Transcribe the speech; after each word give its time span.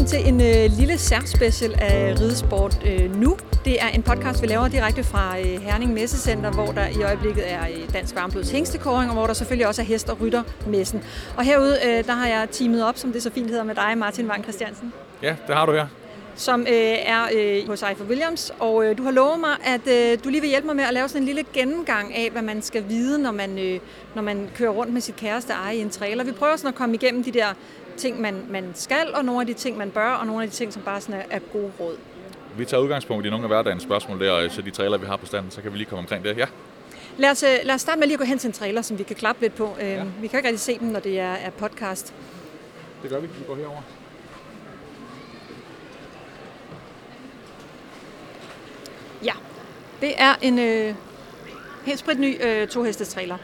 Velkommen 0.00 0.24
til 0.24 0.34
en 0.34 0.40
øh, 0.40 0.78
lille 0.78 0.98
særspecial 0.98 1.74
af 1.78 2.14
Ridesport 2.20 2.82
øh, 2.86 3.16
nu. 3.16 3.36
Det 3.64 3.82
er 3.82 3.88
en 3.88 4.02
podcast, 4.02 4.42
vi 4.42 4.46
laver 4.46 4.68
direkte 4.68 5.04
fra 5.04 5.38
øh, 5.38 5.44
Herning 5.44 5.92
Messecenter, 5.92 6.52
hvor 6.52 6.66
der 6.66 6.86
i 6.86 7.02
øjeblikket 7.02 7.52
er 7.52 7.60
øh, 7.62 7.92
Dansk 7.92 8.14
Varmblods 8.14 8.50
hængstekåring, 8.50 9.10
og 9.10 9.16
hvor 9.16 9.26
der 9.26 9.34
selvfølgelig 9.34 9.66
også 9.66 9.82
er 9.82 9.86
hest- 9.86 10.08
og 10.08 10.20
ryttermessen. 10.20 11.02
Og 11.36 11.44
herude, 11.44 11.78
øh, 11.86 12.04
der 12.06 12.12
har 12.12 12.26
jeg 12.26 12.48
teamet 12.50 12.84
op, 12.84 12.98
som 12.98 13.12
det 13.12 13.22
så 13.22 13.30
fint 13.30 13.48
hedder 13.50 13.64
med 13.64 13.74
dig, 13.74 13.98
Martin 13.98 14.28
Wang 14.28 14.42
Christiansen, 14.42 14.92
Ja, 15.22 15.36
det 15.46 15.54
har 15.54 15.66
du 15.66 15.72
her. 15.72 15.86
som 16.34 16.60
øh, 16.60 16.96
er 17.06 17.22
øh, 17.34 17.68
hos 17.68 17.82
Eiffel 17.82 18.06
Williams. 18.06 18.52
Og 18.58 18.84
øh, 18.84 18.98
du 18.98 19.02
har 19.02 19.10
lovet 19.10 19.40
mig, 19.40 19.56
at 19.64 19.88
øh, 19.88 20.18
du 20.24 20.28
lige 20.28 20.40
vil 20.40 20.50
hjælpe 20.50 20.66
mig 20.66 20.76
med 20.76 20.84
at 20.84 20.94
lave 20.94 21.08
sådan 21.08 21.22
en 21.22 21.26
lille 21.26 21.44
gennemgang 21.52 22.14
af, 22.14 22.30
hvad 22.30 22.42
man 22.42 22.62
skal 22.62 22.84
vide, 22.88 23.22
når 23.22 23.32
man, 23.32 23.58
øh, 23.58 23.80
når 24.14 24.22
man 24.22 24.48
kører 24.56 24.70
rundt 24.70 24.92
med 24.92 25.00
sit 25.00 25.16
kæreste 25.16 25.52
eje 25.52 25.76
i 25.76 25.80
en 25.80 25.90
trailer. 25.90 26.24
Vi 26.24 26.32
prøver 26.32 26.56
sådan 26.56 26.68
at 26.68 26.74
komme 26.74 26.94
igennem 26.94 27.24
de 27.24 27.30
der 27.32 27.46
ting, 27.96 28.20
man, 28.20 28.44
man 28.50 28.70
skal, 28.74 29.14
og 29.14 29.24
nogle 29.24 29.40
af 29.40 29.46
de 29.46 29.54
ting, 29.54 29.76
man 29.78 29.90
bør, 29.90 30.10
og 30.10 30.26
nogle 30.26 30.42
af 30.42 30.48
de 30.50 30.54
ting, 30.56 30.72
som 30.72 30.82
bare 30.82 31.00
sådan 31.00 31.14
er, 31.20 31.24
er 31.30 31.38
gode 31.52 31.72
råd. 31.80 31.96
Vi 32.56 32.64
tager 32.64 32.82
udgangspunkt 32.82 33.26
i 33.26 33.30
nogle 33.30 33.44
af 33.44 33.48
hverdagens 33.48 33.82
spørgsmål 33.82 34.20
der, 34.20 34.48
så 34.48 34.62
de 34.62 34.70
trailer, 34.70 34.98
vi 34.98 35.06
har 35.06 35.16
på 35.16 35.26
standen, 35.26 35.50
så 35.50 35.62
kan 35.62 35.72
vi 35.72 35.76
lige 35.78 35.86
komme 35.86 36.00
omkring 36.00 36.24
det. 36.24 36.36
Ja, 36.38 36.46
Lad 37.18 37.30
os, 37.30 37.42
øh, 37.42 37.48
lad 37.62 37.74
os 37.74 37.80
starte 37.80 37.98
med 37.98 38.06
lige 38.06 38.14
at 38.14 38.18
gå 38.18 38.24
hen 38.24 38.38
til 38.38 38.46
en 38.48 38.52
trailer, 38.52 38.82
som 38.82 38.98
vi 38.98 39.02
kan 39.02 39.16
klappe 39.16 39.42
lidt 39.42 39.54
på. 39.54 39.76
Øh, 39.80 39.88
Ja. 39.88 40.04
Vi 40.20 40.26
kan 40.26 40.38
ikke 40.38 40.48
rigtig 40.48 40.60
se 40.60 40.78
dem, 40.78 40.88
når 40.88 41.00
det 41.00 41.18
er, 41.20 41.32
er 41.32 41.50
podcast. 41.50 42.14
det 43.02 43.10
gør 43.10 43.20
vi. 43.20 43.26
Vi 43.26 43.44
går 43.46 43.56
herover. 43.56 43.80
Ja, 49.24 49.32
det 50.00 50.12
er 50.18 50.34
en 50.42 50.58
øh, 50.58 50.94
helt 51.86 51.98
spritny 51.98 52.44
øh, 52.44 52.68
tohestes 52.68 53.08
trailer. 53.08 53.36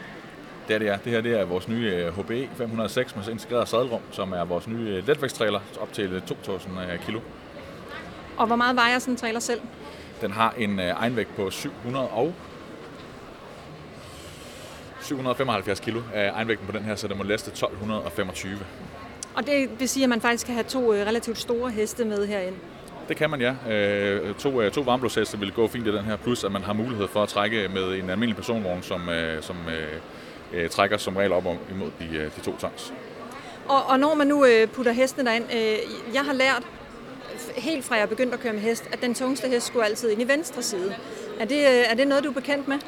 Det 0.69 0.75
er 0.75 0.79
det, 0.79 0.87
ja. 0.87 0.97
Det 1.05 1.13
her 1.13 1.21
det 1.21 1.41
er 1.41 1.45
vores 1.45 1.69
nye 1.69 1.87
øh, 1.87 2.19
HBE 2.19 2.49
506 2.57 3.17
med 3.17 3.29
integreret 3.29 3.69
sadelrum, 3.69 4.01
som 4.11 4.33
er 4.33 4.45
vores 4.45 4.69
nye 4.69 4.89
øh, 4.89 5.07
letvægtstrailer 5.07 5.61
op 5.81 5.93
til 5.93 6.13
øh, 6.13 6.23
2000 6.23 6.75
øh, 6.93 6.99
kilo. 6.99 7.21
Og 8.37 8.47
hvor 8.47 8.57
meget 8.57 8.77
vejer 8.77 8.99
sådan 8.99 9.15
en 9.15 9.19
trailer 9.19 9.41
selv? 9.41 9.61
Den 10.21 10.31
har 10.31 10.55
en 10.59 10.81
øh, 10.81 10.87
egenvægt 10.87 11.37
på 11.37 11.51
700 11.51 12.09
og 12.09 12.35
775 15.01 15.81
kilo 15.81 16.01
af 16.15 16.31
egenvægten 16.35 16.67
på 16.67 16.73
den 16.73 16.85
her, 16.85 16.95
så 16.95 17.09
den 17.09 17.19
må 17.19 17.25
læste 17.25 17.49
1225. 17.49 18.59
Og 19.35 19.47
det 19.47 19.71
vil 19.79 19.89
sige, 19.89 20.03
at 20.03 20.09
man 20.09 20.21
faktisk 20.21 20.47
kan 20.47 20.55
have 20.55 20.65
to 20.65 20.93
øh, 20.93 21.07
relativt 21.07 21.39
store 21.39 21.71
heste 21.71 22.05
med 22.05 22.27
herind. 22.27 22.55
Det 23.09 23.17
kan 23.17 23.31
man, 23.31 23.41
ja. 23.41 23.55
Øh, 23.73 24.35
to, 24.35 24.63
øh, 24.63 24.73
to 24.73 24.81
varmblodsheste 24.81 25.39
vil 25.39 25.53
gå 25.53 25.69
fint 25.69 25.87
i 25.87 25.93
den 25.93 26.05
her, 26.05 26.17
plus 26.17 26.45
at 26.45 26.53
man 26.53 26.63
har 26.63 26.73
mulighed 26.73 27.09
for 27.09 27.23
at 27.23 27.29
trække 27.29 27.69
med 27.75 27.83
en 27.83 28.11
almindelig 28.11 28.37
personvogn, 28.37 28.83
som, 28.83 29.09
øh, 29.09 29.43
som 29.43 29.57
øh, 29.69 30.01
øh, 30.53 30.71
trækker 30.71 30.97
som 30.97 31.17
regel 31.17 31.33
op 31.33 31.47
om, 31.47 31.57
imod 31.71 31.91
de, 31.99 32.17
øh, 32.17 32.25
de 32.37 32.41
to 32.45 32.57
tons. 32.57 32.93
Og, 33.69 33.83
og 33.89 34.01
når 34.01 34.15
man 34.15 34.27
nu 34.27 34.45
øh, 34.47 34.69
putter 34.69 34.93
hestene 34.93 35.25
derind, 35.31 35.45
øh, 35.55 35.79
jeg 36.15 36.25
har 36.25 36.33
lært 36.33 36.63
helt 37.57 37.85
fra 37.85 37.95
jeg 37.95 38.09
begyndte 38.09 38.35
at 38.35 38.41
køre 38.41 38.53
med 38.53 38.61
hest, 38.61 38.85
at 38.93 39.01
den 39.03 39.15
tungste 39.15 39.49
hest 39.49 39.67
skulle 39.67 39.85
altid 39.87 40.11
ind 40.11 40.23
i 40.23 40.29
venstre 40.29 40.63
side. 40.63 40.95
Er 41.41 41.45
det, 41.45 41.57
øh, 41.57 41.85
er 41.91 41.95
det 41.95 42.09
noget, 42.09 42.25
du 42.25 42.29
er 42.29 42.35
bekendt 42.35 42.69
med? 42.69 42.79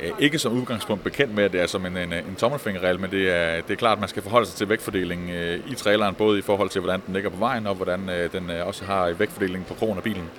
Øh, 0.00 0.10
Ikke 0.18 0.38
som 0.38 0.52
udgangspunkt 0.52 1.04
bekendt 1.04 1.34
med, 1.34 1.44
at 1.44 1.52
det 1.52 1.60
er 1.60 1.66
som 1.66 1.86
en, 1.86 1.96
en, 1.96 2.12
en 2.12 2.36
tommelfingerregel, 2.38 3.00
men 3.00 3.10
det 3.10 3.30
er, 3.30 3.60
det 3.60 3.70
er 3.70 3.76
klart, 3.76 3.92
at 3.92 4.00
man 4.00 4.08
skal 4.08 4.22
forholde 4.22 4.46
sig 4.46 4.56
til 4.56 4.68
vægtfordelingen 4.68 5.60
i 5.66 5.74
traileren, 5.74 6.14
både 6.14 6.38
i 6.38 6.42
forhold 6.42 6.68
til, 6.70 6.80
hvordan 6.80 7.02
den 7.06 7.14
ligger 7.14 7.30
på 7.30 7.36
vejen, 7.36 7.66
og 7.66 7.74
hvordan 7.74 8.10
den 8.32 8.50
også 8.50 8.84
har 8.84 9.12
vægtfordeling 9.12 9.66
på 9.66 9.74
krogen 9.74 9.96
af 9.96 10.02
bilen. 10.02 10.30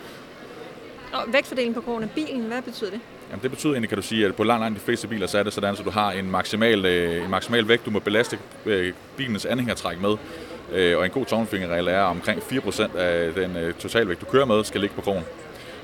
Og 1.17 1.33
vægtfordelingen 1.33 1.73
på 1.75 1.81
krogen 1.81 2.03
af 2.03 2.09
bilen, 2.15 2.41
hvad 2.41 2.61
betyder 2.61 2.91
det? 2.91 2.99
Jamen, 3.29 3.43
det 3.43 3.51
betyder 3.51 3.73
egentlig, 3.73 3.89
kan 3.89 3.95
du 3.95 4.01
sige, 4.01 4.25
at 4.25 4.35
på 4.35 4.43
langt, 4.43 4.63
langt 4.63 4.79
de 4.79 4.85
fleste 4.85 5.07
biler, 5.07 5.27
så 5.27 5.37
er 5.37 5.43
det 5.43 5.53
sådan, 5.53 5.73
at 5.73 5.81
du 5.85 5.89
har 5.89 6.11
en 6.11 6.31
maksimal, 6.31 6.85
øh, 6.85 7.23
en 7.23 7.29
maksimal 7.29 7.67
vægt, 7.67 7.85
du 7.85 7.91
må 7.91 7.99
belaste 7.99 8.39
øh, 8.65 8.93
bilens 9.17 9.45
anhængertræk 9.45 10.01
med. 10.01 10.15
Øh, 10.73 10.97
og 10.97 11.05
en 11.05 11.11
god 11.11 11.25
tommelfingerregel 11.25 11.87
er, 11.87 12.01
at 12.03 12.09
omkring 12.09 12.41
4% 12.41 12.97
af 12.97 13.33
den 13.33 13.57
øh, 13.57 13.73
totalvægt, 13.73 14.21
du 14.21 14.25
kører 14.25 14.45
med, 14.45 14.63
skal 14.63 14.81
ligge 14.81 14.95
på 14.95 15.01
krogen. 15.01 15.23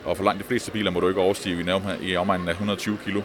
Og 0.06 0.18
for 0.18 0.24
langt 0.24 0.44
de 0.44 0.48
fleste 0.48 0.72
biler 0.72 0.92
må 0.92 1.00
du 1.00 1.08
ikke 1.08 1.22
overstige 1.22 1.66
i, 2.02 2.16
omegnen 2.16 2.48
af 2.48 2.52
120 2.52 2.98
kilo. 3.06 3.22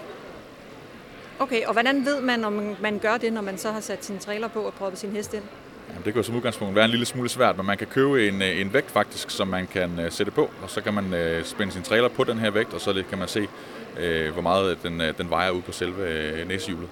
Okay, 1.38 1.64
og 1.66 1.72
hvordan 1.72 2.04
ved 2.04 2.20
man, 2.20 2.44
om 2.44 2.52
man- 2.52 2.76
man 2.80 2.98
gør 2.98 3.16
det, 3.16 3.32
når 3.32 3.40
man 3.42 3.58
så 3.58 3.70
har 3.72 3.80
sat 3.80 4.04
sin 4.04 4.18
trailer 4.18 4.48
på 4.48 4.60
og 4.60 4.74
proppet 4.74 4.98
sin 5.00 5.10
hest 5.10 5.34
ind? 5.34 5.42
Jamen, 5.88 6.02
det 6.04 6.12
kan 6.12 6.20
jo 6.20 6.22
som 6.22 6.36
udgangspunkt 6.36 6.74
være 6.74 6.84
en 6.84 6.90
lille 6.90 7.06
smule 7.06 7.28
svært, 7.28 7.56
men 7.56 7.66
man 7.66 7.78
kan 7.78 7.86
købe 7.86 8.28
en, 8.28 8.42
øh, 8.42 8.60
en 8.60 8.72
vægt 8.72 8.90
faktisk, 8.90 9.30
som 9.30 9.48
man 9.48 9.66
kan 9.66 10.00
øh, 10.00 10.12
sætte 10.12 10.32
på, 10.32 10.50
og 10.62 10.70
så 10.70 10.80
kan 10.80 10.94
man 10.94 11.14
øh, 11.14 11.44
spænde 11.44 11.72
sin 11.72 11.82
trailer 11.82 12.08
på 12.08 12.24
den 12.24 12.38
her 12.38 12.50
vægt, 12.50 12.74
og 12.74 12.80
så 12.80 13.04
kan 13.10 13.18
man 13.18 13.28
se, 13.28 13.48
øh, 14.00 14.32
hvor 14.32 14.42
meget 14.42 14.82
den, 14.82 15.00
øh, 15.00 15.18
den 15.18 15.30
vejer 15.30 15.50
ud 15.50 15.62
på 15.62 15.72
selve 15.72 16.08
øh, 16.08 16.48
næsehjulet. 16.48 16.88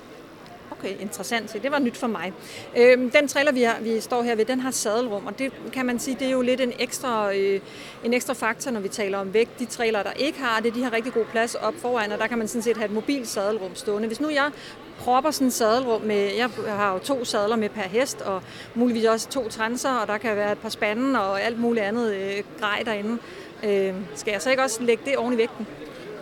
Okay, 0.79 0.95
interessant. 1.01 1.51
Se, 1.51 1.59
det 1.59 1.71
var 1.71 1.79
nyt 1.79 1.97
for 1.97 2.07
mig. 2.07 2.33
Øhm, 2.77 3.11
den 3.11 3.29
trailer, 3.29 3.53
vi, 3.53 3.63
har, 3.63 3.77
vi 3.81 4.01
står 4.01 4.23
her 4.23 4.37
ved, 4.37 4.45
den 4.45 4.61
har 4.61 4.71
sadelrum, 4.71 5.27
og 5.27 5.39
det 5.39 5.53
kan 5.73 5.87
man 5.87 5.99
sige, 5.99 6.17
det 6.21 6.27
er 6.27 6.33
jo 6.33 6.43
lidt 6.43 6.61
en 6.61 6.73
ekstra, 6.79 7.35
øh, 7.35 7.61
en 8.05 8.15
ekstra 8.15 8.35
faktor, 8.35 8.71
når 8.71 8.81
vi 8.81 8.89
taler 8.89 9.19
om 9.19 9.35
vægt. 9.35 9.59
De 9.59 9.65
trailer, 9.65 10.03
der 10.03 10.13
ikke 10.13 10.41
har 10.41 10.61
det, 10.61 10.75
de 10.75 10.83
har 10.83 10.93
rigtig 10.93 11.13
god 11.13 11.25
plads 11.25 11.55
op 11.55 11.75
foran, 11.79 12.13
og 12.13 12.19
der 12.19 12.27
kan 12.27 12.39
man 12.39 12.49
sådan 12.49 12.63
set 12.63 12.77
have 12.77 12.85
et 12.85 12.93
mobilt 12.93 13.29
sadelrum 13.29 13.75
stående. 13.75 14.07
Hvis 14.09 14.21
nu 14.21 14.29
jeg 14.31 14.51
propper 14.99 15.31
sådan 15.31 15.47
et 15.47 15.53
sadelrum 15.53 16.01
med, 16.01 16.31
jeg 16.37 16.51
har 16.67 16.93
jo 16.93 16.99
to 16.99 17.25
sadler 17.25 17.57
med 17.57 17.69
per 17.69 17.83
hest, 17.83 18.21
og 18.21 18.43
muligvis 18.75 19.05
også 19.05 19.29
to 19.29 19.49
transer, 19.49 19.91
og 19.91 20.07
der 20.07 20.19
kan 20.19 20.37
være 20.37 20.53
et 20.53 20.59
par 20.59 20.69
spanden 20.69 21.17
og 21.17 21.43
alt 21.43 21.61
muligt 21.61 21.87
andet 21.87 22.15
øh, 22.15 22.43
grej 22.61 22.83
derinde. 22.85 23.19
Øh, 23.65 23.95
skal 24.15 24.33
jeg 24.33 24.43
så 24.43 24.51
ikke 24.51 24.63
også 24.63 24.83
lægge 24.83 25.03
det 25.07 25.17
oven 25.17 25.35
i 25.35 25.37
vægten? 25.37 25.67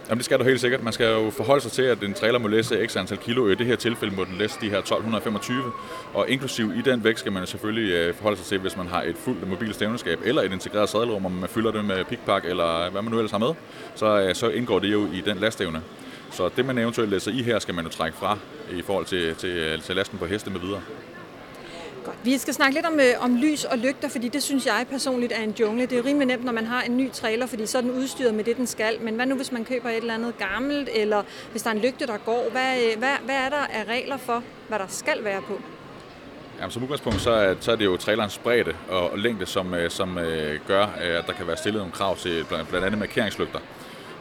Jamen 0.08 0.18
det 0.18 0.24
skal 0.24 0.38
du 0.38 0.44
helt 0.44 0.60
sikkert. 0.60 0.82
Man 0.82 0.92
skal 0.92 1.06
jo 1.06 1.30
forholde 1.30 1.62
sig 1.62 1.72
til, 1.72 1.82
at 1.82 2.02
en 2.02 2.14
trailer 2.14 2.38
må 2.38 2.48
læse 2.48 2.86
x 2.86 2.96
antal 2.96 3.18
kilo. 3.18 3.48
I 3.48 3.54
det 3.54 3.66
her 3.66 3.76
tilfælde 3.76 4.14
må 4.14 4.24
den 4.24 4.34
læse 4.38 4.60
de 4.60 4.70
her 4.70 4.78
1225. 4.78 5.72
Og 6.14 6.28
inklusiv 6.28 6.72
i 6.76 6.82
den 6.82 7.04
vægt 7.04 7.18
skal 7.18 7.32
man 7.32 7.46
selvfølgelig 7.46 7.92
øh, 7.92 8.14
forholde 8.14 8.36
sig 8.36 8.46
til, 8.46 8.58
hvis 8.58 8.76
man 8.76 8.86
har 8.86 9.02
et 9.02 9.16
fuldt 9.16 9.48
mobilt 9.48 9.74
stævneskab 9.74 10.18
eller 10.24 10.42
et 10.42 10.52
integreret 10.52 10.88
sadelrum, 10.88 11.26
om 11.26 11.32
man 11.32 11.48
fylder 11.48 11.70
det 11.70 11.84
med 11.84 12.04
pickpack 12.04 12.44
eller 12.44 12.90
hvad 12.90 13.02
man 13.02 13.12
nu 13.12 13.18
ellers 13.18 13.30
har 13.30 13.38
med, 13.38 13.54
så, 13.94 14.20
øh, 14.20 14.34
så 14.34 14.48
indgår 14.48 14.78
det 14.78 14.92
jo 14.92 15.06
i 15.12 15.22
den 15.24 15.36
lastevne. 15.36 15.82
Så 16.30 16.50
det 16.56 16.64
man 16.64 16.78
eventuelt 16.78 17.10
læser 17.10 17.30
i 17.30 17.42
her, 17.42 17.58
skal 17.58 17.74
man 17.74 17.84
jo 17.84 17.90
trække 17.90 18.18
fra 18.18 18.38
i 18.72 18.82
forhold 18.82 19.06
til, 19.06 19.34
til, 19.34 19.50
øh, 19.50 19.82
til 19.82 19.96
lasten 19.96 20.18
på 20.18 20.26
heste 20.26 20.50
med 20.50 20.60
videre. 20.60 20.80
Godt. 22.04 22.16
Vi 22.24 22.38
skal 22.38 22.54
snakke 22.54 22.74
lidt 22.74 22.86
om, 22.86 23.00
øh, 23.00 23.24
om 23.24 23.36
lys 23.36 23.64
og 23.64 23.78
lygter, 23.78 24.08
fordi 24.08 24.28
det 24.28 24.42
synes 24.42 24.66
jeg 24.66 24.86
personligt 24.90 25.32
er 25.32 25.42
en 25.42 25.54
jungle. 25.60 25.82
Det 25.82 25.92
er 25.92 25.96
jo 25.96 26.04
rimelig 26.04 26.26
nemt, 26.26 26.44
når 26.44 26.52
man 26.52 26.66
har 26.66 26.82
en 26.82 26.96
ny 26.96 27.10
trailer, 27.12 27.46
fordi 27.46 27.66
så 27.66 27.78
er 27.78 27.82
den 27.82 27.90
udstyret 27.90 28.34
med 28.34 28.44
det, 28.44 28.56
den 28.56 28.66
skal. 28.66 29.00
Men 29.00 29.14
hvad 29.14 29.26
nu, 29.26 29.34
hvis 29.34 29.52
man 29.52 29.64
køber 29.64 29.88
et 29.88 29.96
eller 29.96 30.14
andet 30.14 30.38
gammelt, 30.38 30.88
eller 30.94 31.22
hvis 31.50 31.62
der 31.62 31.70
er 31.70 31.74
en 31.74 31.80
lygte, 31.80 32.06
der 32.06 32.16
går? 32.16 32.48
Hvad, 32.52 32.76
øh, 32.76 32.98
hvad, 32.98 33.14
hvad 33.24 33.34
er 33.34 33.48
der 33.48 33.56
af 33.56 33.84
regler 33.88 34.16
for, 34.16 34.42
hvad 34.68 34.78
der 34.78 34.86
skal 34.88 35.24
være 35.24 35.42
på? 35.42 35.60
Jamen, 36.58 36.70
som 36.70 36.82
udgangspunkt, 36.82 37.20
så 37.20 37.30
er, 37.30 37.54
så 37.60 37.72
er 37.72 37.76
det 37.76 37.84
jo 37.84 37.96
trailerens 37.96 38.38
bredde 38.38 38.74
og, 38.88 39.10
og 39.10 39.18
længde, 39.18 39.46
som, 39.46 39.74
øh, 39.74 39.90
som 39.90 40.18
øh, 40.18 40.60
gør, 40.66 40.86
at 40.86 41.26
der 41.26 41.32
kan 41.32 41.46
være 41.46 41.56
stillet 41.56 41.80
nogle 41.80 41.92
krav 41.92 42.16
til 42.16 42.44
blandt, 42.48 42.68
blandt 42.68 42.86
andet 42.86 42.98
markeringslygter. 42.98 43.58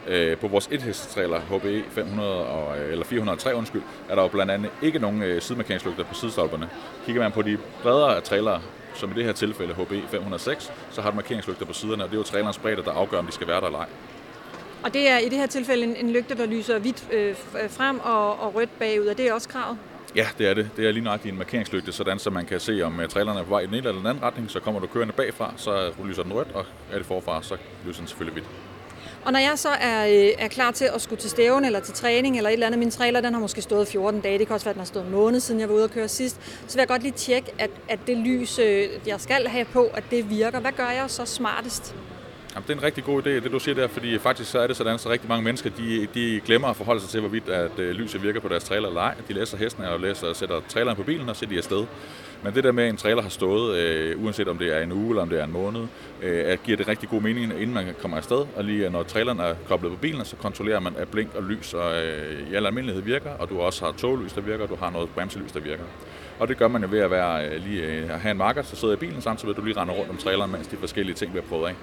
Øh, 0.07 0.37
på 0.37 0.47
vores 0.47 0.69
ethestetrailer 0.71 1.39
HBE 1.39 1.83
500 1.89 2.45
og, 2.45 2.77
øh, 2.79 2.91
eller 2.91 3.05
403 3.05 3.55
undskyld, 3.55 3.81
er 4.09 4.15
der 4.15 4.21
jo 4.21 4.27
blandt 4.27 4.51
andet 4.51 4.71
ikke 4.81 4.99
nogen 4.99 5.23
øh, 5.23 5.41
sidemarkeringslygter 5.41 6.03
på 6.03 6.13
sidestolperne. 6.13 6.69
Kigger 7.05 7.21
man 7.21 7.31
på 7.31 7.41
de 7.41 7.57
bredere 7.81 8.21
trailere, 8.21 8.61
som 8.93 9.11
i 9.11 9.13
det 9.13 9.25
her 9.25 9.31
tilfælde 9.31 9.73
HBE 9.73 10.01
506, 10.11 10.71
så 10.91 11.01
har 11.01 11.09
du 11.09 11.15
markeringslygter 11.15 11.65
på 11.65 11.73
siderne, 11.73 12.03
og 12.03 12.09
det 12.09 12.15
er 12.15 12.19
jo 12.19 12.23
trailerens 12.23 12.57
bredde, 12.57 12.83
der 12.83 12.91
afgør, 12.91 13.19
om 13.19 13.25
de 13.25 13.31
skal 13.31 13.47
være 13.47 13.61
der 13.61 13.65
eller 13.65 13.79
ej. 13.79 13.87
Og 14.83 14.93
det 14.93 15.09
er 15.09 15.17
i 15.17 15.29
det 15.29 15.37
her 15.37 15.45
tilfælde 15.45 15.83
en, 15.83 15.95
en 15.95 16.11
lygte, 16.11 16.37
der 16.37 16.45
lyser 16.45 16.79
hvidt 16.79 17.07
øh, 17.11 17.35
øh, 17.63 17.69
frem 17.69 17.99
og, 17.99 18.39
og 18.39 18.55
rødt 18.55 18.79
bagud, 18.79 19.05
og 19.05 19.17
det 19.17 19.27
er 19.27 19.33
også 19.33 19.49
kravet. 19.49 19.77
Ja, 20.15 20.27
det 20.37 20.47
er 20.47 20.53
det. 20.53 20.69
Det 20.77 20.87
er 20.87 20.91
lige 20.91 21.03
nøjagtigt 21.03 21.31
en 21.31 21.37
markeringslygte, 21.37 21.91
sådan 21.91 22.19
så 22.19 22.29
man 22.29 22.45
kan 22.45 22.59
se, 22.59 22.81
om 22.81 22.99
øh, 22.99 23.09
trailerne 23.09 23.39
er 23.39 23.43
på 23.43 23.49
vej 23.49 23.59
i 23.59 23.65
den 23.65 23.73
ene 23.73 23.87
eller 23.87 23.99
den 24.01 24.07
anden 24.07 24.23
retning. 24.23 24.51
Så 24.51 24.59
kommer 24.59 24.81
du 24.81 24.87
kørende 24.87 25.13
bagfra, 25.13 25.53
så 25.57 25.91
lyser 26.05 26.23
den 26.23 26.33
rødt, 26.33 26.47
og 26.53 26.65
er 26.91 26.97
det 26.97 27.05
forfra, 27.05 27.43
så 27.43 27.57
lyser 27.85 27.99
den 27.99 28.07
selvfølgelig 28.07 28.33
hvidt. 28.33 28.72
Og 29.25 29.31
når 29.31 29.39
jeg 29.39 29.59
så 29.59 29.69
er, 29.69 30.07
øh, 30.07 30.31
er 30.37 30.47
klar 30.47 30.71
til 30.71 30.85
at 30.95 31.01
skulle 31.01 31.21
til 31.21 31.29
stævne 31.29 31.65
eller 31.65 31.79
til 31.79 31.93
træning 31.93 32.37
eller 32.37 32.49
et 32.49 32.53
eller 32.53 32.67
andet, 32.67 32.79
min 32.79 32.91
trailer 32.91 33.21
den 33.21 33.33
har 33.33 33.41
måske 33.41 33.61
stået 33.61 33.87
14 33.87 34.21
dage, 34.21 34.39
det 34.39 34.47
kan 34.47 34.53
også 34.53 34.65
være, 34.65 34.71
at 34.71 34.75
den 34.75 34.81
har 34.81 34.85
stået 34.85 35.05
en 35.05 35.11
måned 35.11 35.39
siden 35.39 35.59
jeg 35.59 35.69
var 35.69 35.75
ude 35.75 35.83
at 35.83 35.91
køre 35.91 36.07
sidst, 36.07 36.39
så 36.67 36.73
vil 36.75 36.81
jeg 36.81 36.87
godt 36.87 37.03
lige 37.03 37.11
tjekke, 37.11 37.51
at, 37.59 37.71
at 37.89 37.99
det 38.07 38.17
lys, 38.17 38.59
øh, 38.59 38.89
jeg 39.07 39.21
skal 39.21 39.47
have 39.47 39.65
på, 39.65 39.83
at 39.93 40.03
det 40.11 40.29
virker. 40.29 40.59
Hvad 40.59 40.71
gør 40.71 40.89
jeg 40.89 41.05
så 41.07 41.25
smartest? 41.25 41.95
Jamen, 42.55 42.67
det 42.67 42.73
er 42.73 42.77
en 42.77 42.83
rigtig 42.83 43.03
god 43.03 43.23
idé, 43.23 43.29
det 43.29 43.51
du 43.51 43.59
siger 43.59 43.75
der, 43.75 43.87
fordi 43.87 44.19
faktisk 44.19 44.51
så 44.51 44.59
er 44.59 44.67
det 44.67 44.77
sådan, 44.77 44.93
at 44.93 45.09
rigtig 45.09 45.29
mange 45.29 45.43
mennesker, 45.43 45.69
de, 45.69 46.07
de 46.13 46.41
glemmer 46.45 46.67
at 46.67 46.75
forholde 46.75 47.01
sig 47.01 47.09
til, 47.09 47.19
hvorvidt 47.19 47.49
at 47.49 47.79
øh, 47.79 47.91
lyset 47.91 48.23
virker 48.23 48.39
på 48.39 48.47
deres 48.47 48.63
trailer 48.63 48.87
eller 48.87 49.01
ej. 49.01 49.15
De 49.27 49.33
læser 49.33 49.57
hestene 49.57 49.89
og 49.89 49.99
læser 49.99 50.27
og 50.27 50.35
sætter 50.35 50.61
traileren 50.69 50.97
på 50.97 51.03
bilen, 51.03 51.29
og 51.29 51.35
så 51.35 51.45
er 51.45 51.49
de 51.49 51.57
afsted. 51.57 51.85
Men 52.43 52.55
det 52.55 52.63
der 52.63 52.71
med, 52.71 52.83
at 52.83 52.89
en 52.89 52.97
trailer 52.97 53.21
har 53.21 53.29
stået, 53.29 53.77
øh, 53.77 54.23
uanset 54.23 54.47
om 54.47 54.57
det 54.57 54.77
er 54.77 54.79
en 54.79 54.91
uge 54.91 55.09
eller 55.09 55.21
om 55.21 55.29
det 55.29 55.39
er 55.39 55.43
en 55.43 55.51
måned, 55.51 55.81
øh, 56.21 56.43
at 56.45 56.63
giver 56.63 56.77
det 56.77 56.87
rigtig 56.87 57.09
god 57.09 57.21
mening, 57.21 57.51
inden 57.61 57.73
man 57.73 57.95
kommer 58.01 58.17
afsted. 58.17 58.45
Og 58.55 58.63
lige 58.63 58.89
når 58.89 59.03
traileren 59.03 59.39
er 59.39 59.53
koblet 59.67 59.91
på 59.91 59.97
bilen, 59.97 60.25
så 60.25 60.35
kontrollerer 60.35 60.79
man, 60.79 60.95
at 60.97 61.07
blink 61.07 61.35
og 61.35 61.43
lys 61.43 61.73
og, 61.73 62.05
øh, 62.05 62.51
i 62.51 62.55
al 62.55 62.65
almindelighed 62.65 63.03
virker, 63.03 63.31
og 63.31 63.49
du 63.49 63.59
også 63.59 63.85
har 63.85 63.91
toglys, 63.91 64.33
der 64.33 64.41
virker, 64.41 64.63
og 64.63 64.69
du 64.69 64.75
har 64.75 64.89
noget 64.89 65.09
bremselys, 65.09 65.51
der 65.51 65.59
virker. 65.59 65.83
Og 66.39 66.47
det 66.47 66.57
gør 66.57 66.67
man 66.67 66.81
jo 66.81 66.87
ved 66.91 66.99
at, 66.99 67.11
være, 67.11 67.47
øh, 67.47 67.61
lige, 67.65 67.83
øh, 67.83 68.13
at 68.13 68.19
have 68.19 68.31
en 68.31 68.37
marker, 68.37 68.61
så 68.61 68.75
sidder 68.75 68.93
i 68.93 68.97
bilen, 68.97 69.21
samtidig 69.21 69.47
med 69.47 69.55
at 69.55 69.61
du 69.61 69.65
lige 69.65 69.81
render 69.81 69.93
rundt 69.93 70.11
om 70.11 70.17
traileren, 70.17 70.51
mens 70.51 70.67
de 70.67 70.77
forskellige 70.77 71.15
ting 71.15 71.31
bliver 71.31 71.45
prøvet 71.45 71.67
af. 71.67 71.75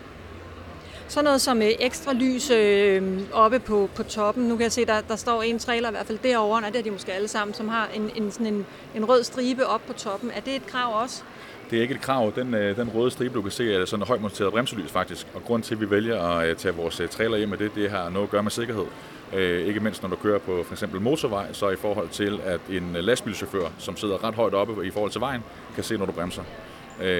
Sådan 1.10 1.24
noget 1.24 1.40
som 1.40 1.62
øh, 1.62 1.68
ekstra 1.78 2.12
lys 2.12 2.50
øh, 2.50 3.20
oppe 3.32 3.58
på, 3.58 3.90
på 3.96 4.02
toppen. 4.02 4.44
Nu 4.44 4.56
kan 4.56 4.62
jeg 4.62 4.72
se, 4.72 4.84
der, 4.84 5.00
der 5.00 5.16
står 5.16 5.42
en 5.42 5.58
trailer 5.58 5.88
i 5.88 5.90
hvert 5.90 6.06
fald 6.06 6.18
derovre, 6.18 6.66
og 6.66 6.72
det 6.72 6.78
er 6.78 6.82
de 6.82 6.90
måske 6.90 7.12
alle 7.12 7.28
sammen, 7.28 7.54
som 7.54 7.68
har 7.68 7.88
en, 7.94 8.10
en, 8.16 8.30
sådan 8.30 8.46
en, 8.46 8.66
en 8.94 9.08
rød 9.08 9.24
stribe 9.24 9.66
op 9.66 9.80
på 9.86 9.92
toppen. 9.92 10.30
Er 10.30 10.40
det 10.40 10.56
et 10.56 10.66
krav 10.66 11.02
også? 11.02 11.22
Det 11.70 11.78
er 11.78 11.82
ikke 11.82 11.94
et 11.94 12.00
krav. 12.00 12.32
Den, 12.36 12.54
øh, 12.54 12.76
den 12.76 12.90
røde 12.94 13.10
stribe, 13.10 13.34
du 13.34 13.42
kan 13.42 13.50
se, 13.50 13.74
er 13.74 13.84
sådan 13.84 14.02
en 14.02 14.06
højmonteret 14.06 14.52
bremselys 14.52 14.90
faktisk. 14.90 15.26
Og 15.34 15.44
grund 15.44 15.62
til, 15.62 15.74
at 15.74 15.80
vi 15.80 15.90
vælger 15.90 16.22
at 16.22 16.48
øh, 16.48 16.56
tage 16.56 16.74
vores 16.74 17.00
øh, 17.00 17.08
trailer 17.08 17.38
hjem 17.38 17.48
med 17.48 17.58
det, 17.58 17.74
det 17.74 17.90
har 17.90 18.08
noget 18.08 18.26
at 18.26 18.30
gøre 18.30 18.42
med 18.42 18.50
sikkerhed. 18.50 18.86
Øh, 19.34 19.66
ikke 19.66 19.80
mindst 19.80 20.02
når 20.02 20.08
du 20.08 20.16
kører 20.16 20.38
på 20.38 20.62
for 20.64 20.74
eksempel 20.74 21.00
motorvej, 21.00 21.52
så 21.52 21.70
i 21.70 21.76
forhold 21.76 22.08
til, 22.08 22.40
at 22.44 22.60
en 22.70 22.96
øh, 22.96 23.04
lastbilchauffør, 23.04 23.68
som 23.78 23.96
sidder 23.96 24.24
ret 24.24 24.34
højt 24.34 24.54
oppe 24.54 24.86
i 24.86 24.90
forhold 24.90 25.10
til 25.10 25.20
vejen, 25.20 25.40
kan 25.74 25.84
se, 25.84 25.96
når 25.96 26.06
du 26.06 26.12
bremser. 26.12 26.42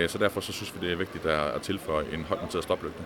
Så 0.09 0.19
derfor 0.21 0.41
så 0.41 0.53
synes 0.53 0.75
vi, 0.75 0.87
det 0.87 0.93
er 0.93 0.97
vigtigt 0.97 1.27
at 1.27 1.63
tilføje 1.63 2.05
en 2.13 2.25
højmonteret 2.29 2.65
stoplygte. 2.65 3.03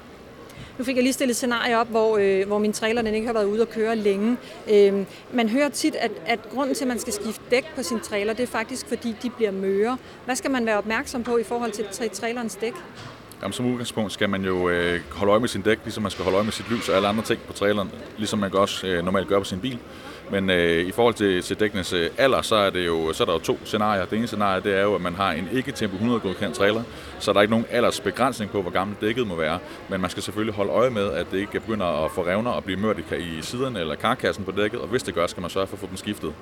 Nu 0.79 0.85
fik 0.85 0.97
jeg 0.97 1.03
lige 1.03 1.13
stillet 1.13 1.33
et 1.33 1.37
scenarie 1.37 1.79
op, 1.79 1.89
hvor, 1.89 2.19
øh, 2.19 2.47
hvor 2.47 2.59
min 2.59 2.73
trailer 2.73 3.03
den 3.03 3.15
ikke 3.15 3.27
har 3.27 3.35
været 3.35 3.45
ude 3.45 3.63
at 3.63 3.71
køre 3.71 3.97
længe. 3.97 4.37
Øh, 4.71 5.05
man 5.33 5.49
hører 5.49 5.69
tit, 5.69 5.95
at, 5.95 6.11
at 6.27 6.39
grunden 6.55 6.75
til, 6.75 6.85
at 6.85 6.89
man 6.89 6.99
skal 6.99 7.13
skifte 7.13 7.41
dæk 7.51 7.65
på 7.77 7.83
sin 7.83 8.01
trailer, 8.01 8.33
det 8.33 8.43
er 8.43 8.47
faktisk, 8.47 8.89
fordi 8.89 9.17
de 9.23 9.31
bliver 9.31 9.51
møre. 9.51 9.99
Hvad 10.25 10.37
skal 10.37 10.51
man 10.51 10.67
være 10.67 10.79
opmærksom 10.79 11.23
på 11.23 11.39
i 11.39 11.43
forhold 11.43 11.73
til 11.73 12.11
trailerens 12.11 12.57
dæk? 12.57 12.75
Jamen, 13.45 13.53
som 13.53 13.67
udgangspunkt 13.67 14.13
skal 14.13 14.29
man 14.29 14.45
jo 14.45 14.69
øh, 14.69 15.01
holde 15.11 15.31
øje 15.31 15.41
med 15.41 15.49
sin 15.49 15.63
dæk, 15.63 15.79
ligesom 15.85 16.03
man 16.03 16.11
skal 16.11 16.25
holde 16.25 16.37
øje 16.37 16.45
med 16.45 16.53
sit 16.53 16.71
lys 16.71 16.89
og 16.89 16.97
alle 16.97 17.09
andre 17.09 17.25
ting 17.25 17.41
på 17.47 17.53
traileren, 17.53 17.91
ligesom 18.17 18.39
man 18.39 18.55
også 18.55 18.87
øh, 18.87 19.05
normalt 19.05 19.29
gør 19.29 19.39
på 19.39 19.45
sin 19.45 19.61
bil. 19.61 19.79
Men 20.31 20.51
øh, 20.51 20.87
i 20.87 20.93
forhold 20.93 21.15
til, 21.15 21.43
til 21.43 21.61
dækkenes 21.61 21.93
øh, 21.93 22.11
alder, 22.19 22.43
så 22.43 22.55
er, 22.55 22.71
det 22.71 22.87
jo, 22.87 23.13
så 23.13 23.23
er 23.23 23.27
der 23.27 23.33
jo 23.33 23.39
to 23.39 23.59
scenarier. 23.65 24.05
Det 24.05 24.19
ene 24.19 24.27
scenarie, 24.27 24.61
det 24.61 24.79
er 24.79 24.83
jo, 24.83 24.95
at 24.95 25.01
man 25.01 25.15
har 25.15 25.33
en 25.33 25.49
ikke 25.53 25.73
Tempo 25.73 25.95
100 25.95 26.21
godkendt 26.21 26.57
trailer, 26.57 26.83
så 27.19 27.33
der 27.33 27.39
er 27.39 27.43
ikke 27.43 27.51
nogen 27.51 27.67
aldersbegrænsning 27.71 28.51
på, 28.51 28.63
hvor 28.63 28.71
gammel 28.71 28.97
dækket 29.01 29.27
må 29.27 29.35
være. 29.35 29.59
Men 29.89 30.01
man 30.01 30.11
skal 30.11 30.23
selvfølgelig 30.23 30.55
holde 30.55 30.73
øje 30.73 30.91
med, 30.91 31.11
at 31.11 31.27
det 31.31 31.39
ikke 31.39 31.53
begynder 31.53 32.05
at 32.05 32.11
få 32.11 32.27
revner 32.27 32.51
og 32.51 32.65
blive 32.65 32.81
mørt 32.81 32.99
i 32.99 33.43
siderne 33.43 33.81
eller 33.81 33.95
karkassen 33.95 34.45
på 34.45 34.51
dækket, 34.51 34.81
og 34.81 34.89
hvis 34.89 35.03
det 35.03 35.15
gør, 35.15 35.27
skal 35.27 35.41
man 35.41 35.51
sørge 35.51 35.67
for 35.67 35.77
at 35.77 35.81
få 35.81 35.87
dem 35.87 35.97
skiftet. 35.97 36.33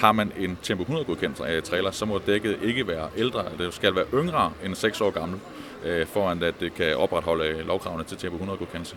Har 0.00 0.12
man 0.12 0.32
en 0.38 0.58
Tempo 0.62 0.82
100 0.82 1.06
godkendt 1.06 1.40
øh, 1.48 1.62
trailer, 1.62 1.90
så 1.90 2.04
må 2.04 2.18
dækket 2.26 2.58
ikke 2.62 2.86
være 2.86 3.08
ældre, 3.16 3.44
det 3.58 3.74
skal 3.74 3.94
være 3.94 4.04
yngre 4.14 4.52
end 4.64 4.74
6 4.74 5.00
år 5.00 5.10
gammel, 5.10 5.40
øh, 5.84 6.06
foran 6.06 6.42
at 6.42 6.54
det 6.60 6.74
kan 6.74 6.96
opretholde 6.96 7.62
lovkravene 7.62 8.04
til 8.04 8.16
Tempo 8.16 8.34
100 8.34 8.58
godkendelse. 8.58 8.96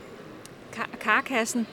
Karkassen, 0.99 1.67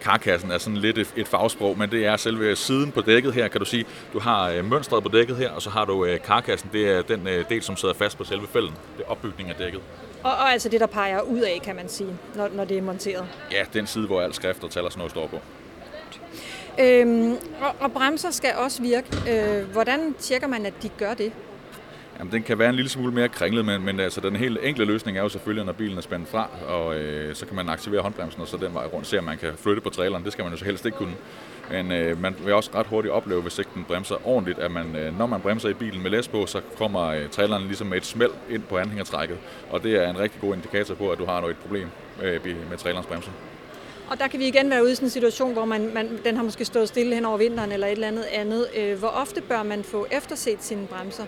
karkassen 0.00 0.50
er 0.50 0.58
sådan 0.58 0.76
lidt 0.76 0.98
et, 0.98 1.12
et 1.16 1.28
fagsprog, 1.28 1.78
men 1.78 1.90
det 1.90 2.06
er 2.06 2.16
selve 2.16 2.56
siden 2.56 2.92
på 2.92 3.00
dækket 3.00 3.34
her, 3.34 3.48
kan 3.48 3.58
du 3.58 3.64
sige. 3.64 3.84
Du 4.12 4.18
har 4.18 4.50
øh, 4.50 4.64
mønstret 4.64 5.02
på 5.02 5.08
dækket 5.08 5.36
her, 5.36 5.50
og 5.50 5.62
så 5.62 5.70
har 5.70 5.84
du 5.84 6.04
øh, 6.04 6.20
karkassen, 6.20 6.70
det 6.72 6.88
er 6.88 7.02
den 7.02 7.28
øh, 7.28 7.44
del, 7.48 7.62
som 7.62 7.76
sidder 7.76 7.94
fast 7.94 8.18
på 8.18 8.24
selve 8.24 8.46
fælden. 8.46 8.74
Det 8.96 9.04
er 9.06 9.10
opbygning 9.10 9.48
af 9.50 9.54
dækket. 9.54 9.80
Og, 10.22 10.32
og 10.32 10.52
altså 10.52 10.68
det, 10.68 10.80
der 10.80 10.86
peger 10.86 11.20
ud 11.20 11.40
af, 11.40 11.60
kan 11.64 11.76
man 11.76 11.88
sige, 11.88 12.16
når, 12.34 12.48
når 12.54 12.64
det 12.64 12.78
er 12.78 12.82
monteret? 12.82 13.28
Ja, 13.52 13.64
den 13.72 13.86
side, 13.86 14.06
hvor 14.06 14.20
alt 14.20 14.34
skrift 14.34 14.64
og 14.64 14.70
tal 14.70 14.84
og 14.84 14.92
sådan 14.92 14.98
noget 14.98 15.10
står 15.10 15.26
på. 15.26 15.40
Øhm, 16.78 17.32
og, 17.32 17.74
og 17.80 17.92
bremser 17.92 18.30
skal 18.30 18.50
også 18.56 18.82
virke. 18.82 19.06
Øh, 19.30 19.72
hvordan 19.72 20.14
tjekker 20.18 20.48
man, 20.48 20.66
at 20.66 20.74
de 20.82 20.88
gør 20.88 21.14
det? 21.14 21.32
Jamen, 22.18 22.32
den 22.32 22.42
kan 22.42 22.58
være 22.58 22.68
en 22.68 22.74
lille 22.74 22.88
smule 22.88 23.12
mere 23.12 23.28
kringlet, 23.28 23.64
men, 23.64 23.84
men 23.84 24.00
altså, 24.00 24.20
den 24.20 24.36
helt 24.36 24.58
enkle 24.62 24.84
løsning 24.84 25.18
er 25.18 25.22
jo 25.22 25.28
selvfølgelig, 25.28 25.64
når 25.66 25.72
bilen 25.72 25.98
er 25.98 26.02
spændt 26.02 26.28
fra, 26.28 26.48
og 26.68 26.98
øh, 26.98 27.34
så 27.34 27.46
kan 27.46 27.56
man 27.56 27.68
aktivere 27.68 28.02
håndbremsen, 28.02 28.42
og 28.42 28.48
så 28.48 28.56
den 28.56 28.74
vej 28.74 28.86
rundt 28.86 29.06
se, 29.06 29.18
om 29.18 29.24
man 29.24 29.38
kan 29.38 29.52
flytte 29.56 29.80
på 29.82 29.90
traileren. 29.90 30.24
Det 30.24 30.32
skal 30.32 30.44
man 30.44 30.52
jo 30.52 30.58
så 30.58 30.64
helst 30.64 30.86
ikke 30.86 30.98
kunne. 30.98 31.14
Men 31.70 31.92
øh, 31.92 32.22
man 32.22 32.36
vil 32.44 32.54
også 32.54 32.70
ret 32.74 32.86
hurtigt 32.86 33.14
opleve, 33.14 33.42
hvis 33.42 33.58
ikke 33.58 33.70
den 33.74 33.84
bremser 33.84 34.28
ordentligt, 34.28 34.58
at 34.58 34.70
man, 34.70 34.96
øh, 34.96 35.18
når 35.18 35.26
man 35.26 35.40
bremser 35.40 35.68
i 35.68 35.74
bilen 35.74 36.02
med 36.02 36.10
læs 36.10 36.28
på, 36.28 36.46
så 36.46 36.60
kommer 36.78 37.06
øh, 37.06 37.28
traileren 37.28 37.62
ligesom 37.62 37.86
med 37.86 37.96
et 37.96 38.06
smæld 38.06 38.32
ind 38.50 38.62
på 38.62 38.78
anhængertrækket. 38.78 39.38
Og 39.70 39.82
det 39.82 39.96
er 39.96 40.10
en 40.10 40.18
rigtig 40.18 40.40
god 40.40 40.54
indikator 40.54 40.94
på, 40.94 41.10
at 41.10 41.18
du 41.18 41.24
har 41.24 41.40
noget 41.40 41.54
et 41.54 41.60
problem 41.60 41.88
øh, 42.22 42.40
med 42.70 42.78
trailerens 42.78 43.06
bremser. 43.06 43.30
Og 44.10 44.18
der 44.18 44.28
kan 44.28 44.40
vi 44.40 44.46
igen 44.46 44.70
være 44.70 44.82
ude 44.82 44.92
i 44.92 44.94
sådan 44.94 45.06
en 45.06 45.10
situation, 45.10 45.52
hvor 45.52 45.64
man, 45.64 45.90
man, 45.94 46.18
den 46.24 46.36
har 46.36 46.42
måske 46.42 46.64
stået 46.64 46.88
stille 46.88 47.14
hen 47.14 47.24
over 47.24 47.38
vinteren 47.38 47.72
eller 47.72 47.86
et 47.86 47.92
eller 47.92 48.08
andet 48.08 48.24
andet. 48.32 48.66
Øh, 48.76 48.98
hvor 48.98 49.08
ofte 49.08 49.40
bør 49.40 49.62
man 49.62 49.84
få 49.84 50.06
efterset 50.10 50.56
sine 50.60 50.86
bremser? 50.86 51.24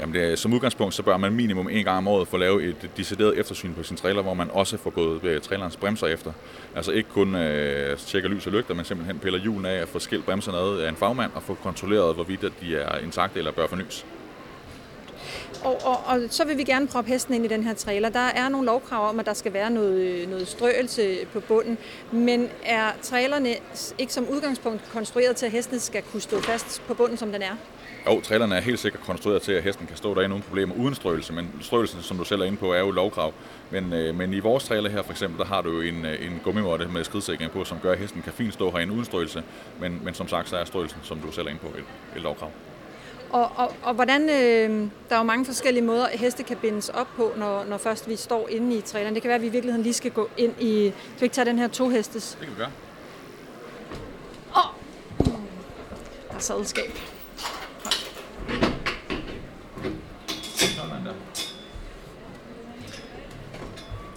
Jamen 0.00 0.14
det 0.14 0.32
er, 0.32 0.36
som 0.36 0.52
udgangspunkt, 0.52 0.94
så 0.94 1.02
bør 1.02 1.16
man 1.16 1.32
minimum 1.32 1.68
en 1.68 1.84
gang 1.84 1.98
om 1.98 2.08
året 2.08 2.28
få 2.28 2.36
lavet 2.36 2.64
et 2.64 2.90
decideret 2.96 3.38
eftersyn 3.38 3.74
på 3.74 3.82
sin 3.82 3.96
trailer, 3.96 4.22
hvor 4.22 4.34
man 4.34 4.50
også 4.50 4.76
får 4.76 4.90
gået 4.90 5.22
ved 5.22 5.40
trailerens 5.40 5.76
bremser 5.76 6.06
efter. 6.06 6.32
Altså 6.76 6.92
ikke 6.92 7.08
kun 7.10 7.34
øh, 7.34 7.96
tjekker 7.96 8.28
lys 8.28 8.46
og 8.46 8.52
lygter, 8.52 8.74
men 8.74 8.84
simpelthen 8.84 9.18
piller 9.18 9.38
hjulene 9.38 9.68
af 9.68 9.82
og 9.82 9.88
får 9.88 9.98
skilt 9.98 10.24
bremserne 10.24 10.58
ad 10.58 10.78
af 10.78 10.88
en 10.88 10.96
fagmand 10.96 11.30
og 11.34 11.42
få 11.42 11.54
kontrolleret, 11.54 12.14
hvorvidt 12.14 12.52
de 12.60 12.76
er 12.76 12.98
intakte 12.98 13.38
eller 13.38 13.52
bør 13.52 13.66
fornyes. 13.66 14.06
Og, 15.64 15.80
og, 15.84 15.96
og 16.06 16.20
så 16.30 16.44
vil 16.44 16.58
vi 16.58 16.64
gerne 16.64 16.86
proppe 16.86 17.10
hesten 17.10 17.34
ind 17.34 17.44
i 17.44 17.48
den 17.48 17.64
her 17.64 17.74
trailer. 17.74 18.08
Der 18.08 18.20
er 18.20 18.48
nogle 18.48 18.66
lovkrav 18.66 19.08
om, 19.08 19.20
at 19.20 19.26
der 19.26 19.34
skal 19.34 19.52
være 19.52 19.70
noget, 19.70 20.00
øh, 20.00 20.30
noget 20.30 20.48
strøelse 20.48 21.16
på 21.32 21.40
bunden, 21.40 21.78
men 22.12 22.48
er 22.64 22.92
trailerne 23.02 23.54
ikke 23.98 24.12
som 24.12 24.28
udgangspunkt 24.28 24.82
konstrueret 24.92 25.36
til, 25.36 25.46
at 25.46 25.52
hesten 25.52 25.80
skal 25.80 26.02
kunne 26.02 26.22
stå 26.22 26.40
fast 26.40 26.82
på 26.86 26.94
bunden, 26.94 27.16
som 27.16 27.32
den 27.32 27.42
er? 27.42 27.56
Jo, 28.06 28.20
trailerne 28.20 28.56
er 28.56 28.60
helt 28.60 28.78
sikkert 28.78 29.02
konstrueret 29.02 29.42
til, 29.42 29.52
at 29.52 29.62
hesten 29.62 29.86
kan 29.86 29.96
stå 29.96 30.14
derinde 30.14 30.34
uden 30.34 30.44
problemer 30.48 30.74
uden 30.74 30.94
strøelse, 30.94 31.32
men 31.32 31.50
strøelsen, 31.60 32.02
som 32.02 32.18
du 32.18 32.24
selv 32.24 32.40
er 32.40 32.44
inde 32.44 32.58
på, 32.58 32.72
er 32.72 32.78
jo 32.78 32.90
lovkrav. 32.90 33.32
Men, 33.70 33.92
øh, 33.92 34.14
men 34.14 34.34
i 34.34 34.38
vores 34.38 34.64
trailer 34.64 34.90
her 34.90 35.02
for 35.02 35.10
eksempel, 35.10 35.38
der 35.38 35.44
har 35.44 35.62
du 35.62 35.70
jo 35.70 35.80
en, 35.80 36.04
øh, 36.04 36.26
en 36.26 36.40
gummimåtte 36.44 36.88
med 36.88 37.04
skridsikring 37.04 37.50
på, 37.50 37.64
som 37.64 37.78
gør, 37.82 37.92
at 37.92 37.98
hesten 37.98 38.22
kan 38.22 38.32
fint 38.32 38.54
stå 38.54 38.70
herinde 38.70 38.92
uden 38.92 39.04
strøelse, 39.04 39.42
men, 39.80 40.00
men 40.04 40.14
som 40.14 40.28
sagt, 40.28 40.48
så 40.48 40.56
er 40.56 40.64
strøelsen, 40.64 40.98
som 41.02 41.18
du 41.20 41.32
selv 41.32 41.46
er 41.46 41.50
inde 41.50 41.60
på, 41.60 41.68
et, 41.68 41.84
et 42.16 42.22
lovkrav. 42.22 42.50
Og, 43.34 43.50
og, 43.56 43.72
og 43.82 43.94
hvordan, 43.94 44.22
øh, 44.22 44.88
der 45.08 45.14
er 45.14 45.16
jo 45.16 45.22
mange 45.22 45.44
forskellige 45.44 45.84
måder, 45.84 46.06
at 46.06 46.18
heste 46.18 46.42
kan 46.42 46.56
bindes 46.56 46.88
op 46.88 47.08
på, 47.16 47.32
når, 47.36 47.64
når 47.64 47.78
først 47.78 48.08
vi 48.08 48.16
står 48.16 48.48
inde 48.48 48.76
i 48.76 48.80
traileren. 48.80 49.14
Det 49.14 49.22
kan 49.22 49.28
være, 49.28 49.34
at 49.34 49.42
vi 49.42 49.46
i 49.46 49.50
virkeligheden 49.50 49.82
lige 49.82 49.92
skal 49.92 50.10
gå 50.10 50.28
ind 50.36 50.60
i... 50.60 50.92
Skal 51.06 51.20
vi 51.20 51.24
ikke 51.24 51.34
tage 51.34 51.44
den 51.44 51.58
her 51.58 51.68
to 51.68 51.88
hestes? 51.88 52.36
Det 52.40 52.46
kan 52.46 52.56
vi 52.56 52.60
gøre. 52.60 52.70
Åh! 54.56 54.64
Oh. 54.66 55.40
Der 56.28 56.34
er 56.34 56.38
sadskab. 56.38 56.98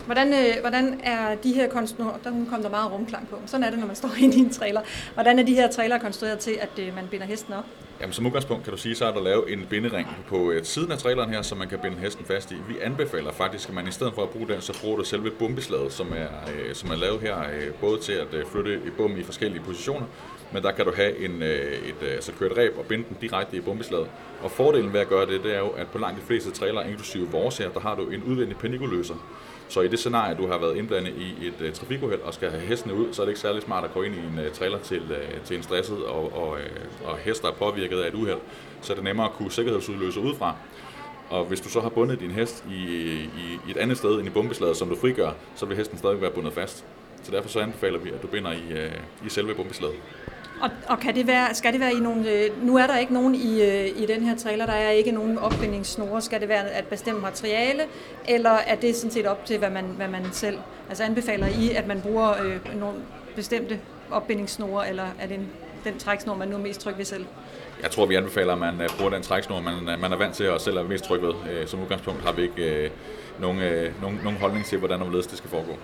Hvordan, 0.05 0.33
øh, 0.33 0.61
hvordan 0.61 0.99
er 1.03 1.35
de 1.35 1.53
her 1.53 1.69
konstrueret, 1.69 2.23
der 2.23 2.31
kom 2.49 2.61
der 2.61 2.69
meget 2.69 2.91
rumklang 2.91 3.27
på, 3.27 3.39
sådan 3.45 3.63
er 3.63 3.69
det, 3.69 3.79
når 3.79 3.87
man 3.87 3.95
står 3.95 4.11
inde 4.19 4.37
i 4.37 4.39
en 4.39 4.49
trailer. 4.49 4.81
Hvordan 5.13 5.39
er 5.39 5.43
de 5.43 5.53
her 5.53 5.71
trailer 5.71 5.97
konstrueret 5.97 6.39
til, 6.39 6.57
at 6.61 6.79
øh, 6.79 6.95
man 6.95 7.07
binder 7.11 7.25
hesten 7.25 7.53
op? 7.53 7.65
Jamen, 8.01 8.13
som 8.13 8.25
udgangspunkt 8.25 8.63
kan 8.63 8.71
du 8.71 8.77
sige, 8.77 8.95
så 8.95 9.05
er 9.05 9.11
der 9.13 9.21
lavet 9.21 9.53
en 9.53 9.65
bindering 9.69 10.07
på 10.27 10.51
øh, 10.51 10.63
siden 10.63 10.91
af 10.91 10.97
traileren 10.97 11.29
her, 11.29 11.41
som 11.41 11.57
man 11.57 11.67
kan 11.67 11.79
binde 11.79 11.97
hesten 11.97 12.25
fast 12.25 12.51
i. 12.51 12.55
Vi 12.67 12.79
anbefaler 12.81 13.31
faktisk, 13.31 13.69
at 13.69 13.75
man 13.75 13.87
i 13.87 13.91
stedet 13.91 14.13
for 14.13 14.23
at 14.23 14.29
bruge 14.29 14.47
den, 14.47 14.61
så 14.61 14.81
bruger 14.81 14.97
du 14.97 15.03
selve 15.03 15.31
bombeslaget, 15.31 15.93
som 15.93 16.07
er, 16.15 16.27
øh, 16.53 16.75
som 16.75 16.91
er 16.91 16.95
lavet 16.95 17.21
her, 17.21 17.39
øh, 17.39 17.73
både 17.81 17.99
til 17.99 18.13
at 18.13 18.33
øh, 18.33 18.45
flytte 18.45 18.73
i 18.73 18.89
bum 18.97 19.17
i 19.17 19.23
forskellige 19.23 19.63
positioner, 19.63 20.05
men 20.53 20.63
der 20.63 20.71
kan 20.71 20.85
du 20.85 20.91
have 20.95 21.17
en, 21.17 21.41
øh, 21.41 21.89
et, 21.89 21.95
øh, 22.01 22.11
altså 22.11 22.31
køre 22.39 22.51
et 22.51 22.57
ræb 22.57 22.77
og 22.77 22.85
binde 22.85 23.05
den 23.09 23.17
direkte 23.21 23.57
i 23.57 23.61
bombeslaget. 23.61 24.07
Og 24.41 24.51
fordelen 24.51 24.93
ved 24.93 24.99
at 24.99 25.07
gøre 25.07 25.25
det, 25.25 25.43
det 25.43 25.55
er 25.55 25.59
jo, 25.59 25.69
at 25.69 25.87
på 25.87 25.97
langt 25.97 26.21
de 26.21 26.25
fleste 26.25 26.51
trailer, 26.51 26.81
inklusive 26.81 27.27
vores 27.31 27.57
her, 27.57 27.69
der 27.69 27.79
har 27.79 27.95
du 27.95 28.09
en 28.09 28.23
udvendig 28.23 28.57
panikoløser. 28.57 29.15
Så 29.69 29.81
i 29.81 29.87
det 29.87 29.99
scenarie, 29.99 30.35
du 30.35 30.47
har 30.47 30.57
været 30.57 30.77
indblandet 30.77 31.13
i 31.17 31.47
et 31.47 31.67
uh, 31.67 31.73
trafikuheld 31.73 32.21
og 32.21 32.33
skal 32.33 32.49
have 32.49 32.61
hestene 32.61 32.93
ud, 32.93 33.13
så 33.13 33.21
er 33.21 33.25
det 33.25 33.31
ikke 33.31 33.39
særlig 33.39 33.61
smart 33.61 33.83
at 33.83 33.93
gå 33.93 34.01
ind 34.01 34.15
i 34.15 34.17
en 34.17 34.39
uh, 34.45 34.51
trailer 34.53 34.79
til, 34.79 35.01
uh, 35.01 35.45
til 35.45 35.57
en 35.57 35.63
stresset 35.63 36.05
og, 36.05 36.33
og, 36.33 36.49
uh, 36.49 37.09
og 37.09 37.17
hest, 37.17 37.41
der 37.41 37.47
er 37.47 37.53
påvirket 37.53 37.99
af 37.99 38.07
et 38.07 38.13
uheld. 38.13 38.39
Så 38.81 38.93
er 38.93 38.95
det 38.95 39.03
nemmere 39.03 39.27
at 39.27 39.33
kunne 39.33 39.51
sikkerhedsudløse 39.51 40.19
udefra. 40.19 40.55
Og 41.29 41.45
hvis 41.45 41.61
du 41.61 41.69
så 41.69 41.79
har 41.79 41.89
bundet 41.89 42.19
din 42.19 42.31
hest 42.31 42.65
i, 42.71 42.73
i, 42.73 43.59
i 43.67 43.71
et 43.71 43.77
andet 43.77 43.97
sted 43.97 44.19
end 44.19 44.27
i 44.27 44.29
bombeslaget, 44.29 44.77
som 44.77 44.89
du 44.89 44.95
frigør, 44.95 45.31
så 45.55 45.65
vil 45.65 45.77
hesten 45.77 45.97
stadig 45.97 46.21
være 46.21 46.31
bundet 46.31 46.53
fast. 46.53 46.85
Så 47.23 47.31
derfor 47.31 47.49
så 47.49 47.59
anbefaler 47.59 47.99
vi, 47.99 48.09
at 48.09 48.21
du 48.21 48.27
binder 48.27 48.51
i, 48.51 48.71
uh, 48.71 49.25
i 49.25 49.29
selve 49.29 49.55
bombeslaget. 49.55 49.95
Og, 50.61 50.69
og 50.87 50.99
kan 50.99 51.15
det 51.15 51.27
være, 51.27 51.55
skal 51.55 51.73
det 51.73 51.79
være 51.79 51.93
i 51.93 51.99
nogle... 51.99 52.31
Øh, 52.31 52.65
nu 52.65 52.77
er 52.77 52.87
der 52.87 52.97
ikke 52.97 53.13
nogen 53.13 53.35
i, 53.35 53.61
øh, 53.61 53.87
i 53.87 54.05
den 54.05 54.23
her 54.23 54.37
trailer, 54.37 54.65
der 54.65 54.73
er 54.73 54.89
ikke 54.89 55.11
nogen 55.11 55.37
opbindingssnore. 55.37 56.21
Skal 56.21 56.41
det 56.41 56.49
være 56.49 56.79
et 56.79 56.85
bestemt 56.85 57.21
materiale, 57.21 57.83
eller 58.27 58.49
er 58.49 58.75
det 58.75 58.95
sådan 58.95 59.11
set 59.11 59.25
op 59.25 59.45
til, 59.45 59.57
hvad 59.57 59.69
man, 59.69 59.85
hvad 59.85 60.07
man 60.07 60.25
selv... 60.31 60.57
Altså 60.89 61.03
anbefaler 61.03 61.47
I, 61.47 61.71
at 61.71 61.87
man 61.87 62.01
bruger 62.01 62.43
øh, 62.43 62.79
nogle 62.79 62.97
bestemte 63.35 63.79
opbindingssnore, 64.11 64.89
eller 64.89 65.05
er 65.19 65.27
det 65.27 65.35
en, 65.37 65.49
den 65.83 65.99
træksnor, 65.99 66.35
man 66.35 66.47
nu 66.47 66.55
er 66.55 66.59
mest 66.59 66.81
tryg 66.81 66.97
ved 66.97 67.05
selv? 67.05 67.25
Jeg 67.81 67.91
tror, 67.91 68.05
vi 68.05 68.15
anbefaler, 68.15 68.53
at 68.53 68.59
man 68.59 68.81
øh, 68.81 68.89
bruger 68.97 69.11
den 69.11 69.21
træksnor, 69.21 69.61
man, 69.61 69.99
man 69.99 70.11
er 70.11 70.17
vant 70.17 70.35
til 70.35 70.49
og 70.49 70.61
selv 70.61 70.77
er 70.77 70.83
mest 70.83 71.03
tryg 71.03 71.21
ved. 71.21 71.67
Som 71.67 71.81
udgangspunkt 71.81 72.21
har 72.21 72.31
vi 72.31 72.41
ikke 72.41 72.91
nogen, 73.39 73.57
nogen, 74.01 74.19
nogen 74.23 74.39
holdning 74.39 74.65
til, 74.65 74.77
hvordan 74.77 75.01
og 75.01 75.11
det 75.11 75.37
skal 75.37 75.49
foregå. 75.49 75.77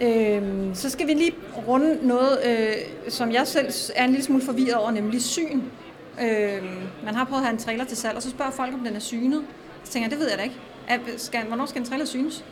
Øhm, 0.00 0.74
så 0.74 0.90
skal 0.90 1.06
vi 1.06 1.12
lige 1.12 1.34
runde 1.68 2.06
noget, 2.06 2.38
øh, 2.46 2.72
som 3.08 3.32
jeg 3.32 3.46
selv 3.46 3.66
er 3.94 4.04
en 4.04 4.10
lille 4.10 4.24
smule 4.24 4.42
forvirret 4.42 4.74
over, 4.74 4.90
nemlig 4.90 5.22
syn. 5.22 5.60
Øhm, 6.22 6.66
man 7.04 7.14
har 7.14 7.24
prøvet 7.24 7.40
at 7.40 7.46
have 7.46 7.52
en 7.52 7.58
trailer 7.58 7.84
til 7.84 7.96
salg, 7.96 8.16
og 8.16 8.22
så 8.22 8.30
spørger 8.30 8.50
folk, 8.50 8.74
om 8.74 8.80
den 8.80 8.96
er 8.96 9.00
synet. 9.00 9.44
Så 9.84 9.92
tænker 9.92 10.04
jeg, 10.04 10.10
det 10.10 10.18
ved 10.18 10.28
jeg 10.28 10.38
da 10.38 10.42
ikke. 10.42 10.56
Er, 10.88 10.98
skal, 11.16 11.44
hvornår 11.44 11.66
skal 11.66 11.80
en 11.80 11.88
trailer 11.88 12.04
synes? 12.04 12.44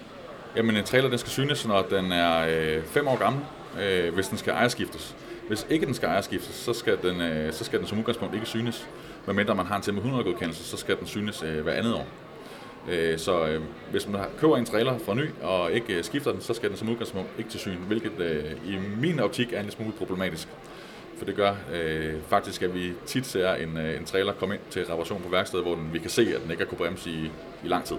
Jamen 0.56 0.76
en 0.76 0.84
trailer 0.84 1.08
den 1.08 1.18
skal 1.18 1.30
synes, 1.30 1.66
når 1.66 1.82
den 1.82 2.12
er 2.12 2.80
5 2.86 3.06
øh, 3.06 3.12
år 3.12 3.16
gammel, 3.18 3.42
øh, 3.82 4.14
hvis 4.14 4.28
den 4.28 4.38
skal 4.38 4.52
ejerskiftes. 4.52 5.16
Hvis 5.48 5.66
ikke 5.70 5.86
den 5.86 5.94
skal 5.94 6.08
ejerskiftes, 6.08 6.54
så 6.54 6.72
skal 6.72 6.98
den, 7.02 7.20
øh, 7.20 7.52
så 7.52 7.64
skal 7.64 7.78
den 7.78 7.86
som 7.86 7.98
udgangspunkt 7.98 8.34
ikke 8.34 8.46
synes. 8.46 8.88
Medmindre 9.26 9.54
man 9.54 9.66
har 9.66 9.76
en 9.76 9.82
til 9.82 9.94
med 9.94 10.00
100 10.00 10.24
godkendelse, 10.24 10.64
så 10.64 10.76
skal 10.76 10.98
den 10.98 11.06
synes 11.06 11.42
øh, 11.42 11.62
hver 11.62 11.72
andet 11.72 11.94
år. 11.94 12.06
Øh, 12.88 13.18
så 13.18 13.46
øh, 13.46 13.62
hvis 13.90 14.08
man 14.08 14.20
køber 14.38 14.56
en 14.56 14.64
trailer 14.64 14.98
fra 14.98 15.14
ny 15.14 15.24
og 15.42 15.72
ikke 15.72 15.94
øh, 15.94 16.04
skifter 16.04 16.32
den, 16.32 16.40
så 16.40 16.54
skal 16.54 16.68
den 16.68 16.76
som 16.76 16.88
udgangspunkt 16.88 17.28
ikke 17.38 17.50
til 17.50 17.60
syn, 17.60 17.76
hvilket 17.76 18.20
øh, 18.20 18.44
i 18.66 18.78
min 19.00 19.20
optik 19.20 19.52
er 19.52 19.56
en 19.56 19.64
lille 19.64 19.72
smule 19.72 19.92
problematisk. 19.92 20.48
For 21.18 21.24
det 21.24 21.36
gør 21.36 21.54
øh, 21.74 22.14
faktisk, 22.28 22.62
at 22.62 22.74
vi 22.74 22.92
tit 23.06 23.26
ser 23.26 23.54
en, 23.54 23.76
øh, 23.76 23.96
en 23.96 24.04
trailer 24.04 24.32
komme 24.32 24.54
ind 24.54 24.62
til 24.70 24.84
reparation 24.84 25.22
på 25.22 25.28
værkstedet, 25.28 25.64
hvor 25.64 25.74
den, 25.74 25.90
vi 25.92 25.98
kan 25.98 26.10
se, 26.10 26.22
at 26.22 26.42
den 26.42 26.50
ikke 26.50 26.62
har 26.62 26.68
kunnet 26.68 26.78
bremse 26.78 27.10
i, 27.10 27.30
i 27.64 27.68
lang 27.68 27.84
tid. 27.84 27.96